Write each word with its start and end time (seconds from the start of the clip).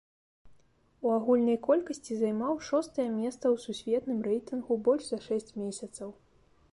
У 1.07 1.11
агульнай 1.17 1.57
колькасці 1.67 2.13
займаў 2.21 2.53
шостае 2.69 3.05
месца 3.19 3.41
ў 3.41 3.55
сусветным 3.65 4.19
рэйтынгу 4.29 4.79
больш 4.89 5.03
за 5.11 5.19
шэсць 5.27 5.51
месяцаў. 5.65 6.09